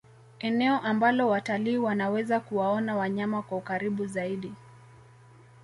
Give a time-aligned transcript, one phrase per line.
[0.39, 4.53] eneo ambalo watalii wanaweza kuwaona wanyama kwa ukaribu zaidi